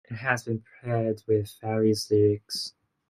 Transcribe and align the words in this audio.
It 0.09 0.15
has 0.15 0.43
been 0.45 0.63
paired 0.81 1.21
with 1.27 1.59
various 1.61 2.09
lyrics. 2.09 2.73